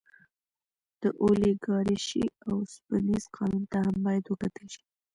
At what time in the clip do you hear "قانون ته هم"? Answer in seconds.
3.35-3.95